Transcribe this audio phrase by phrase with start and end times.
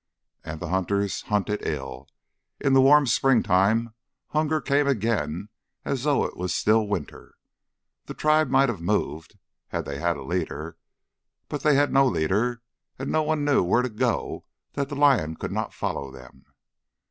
[0.43, 2.07] And the hunters hunted ill:
[2.59, 3.93] in the warm spring time
[4.29, 5.49] hunger came again
[5.85, 7.35] as though it was still winter.
[8.07, 9.37] The tribe might have moved,
[9.67, 10.75] had they had a leader,
[11.49, 12.63] but they had no leader,
[12.97, 14.43] and none knew where to go
[14.73, 16.45] that the lion could not follow them.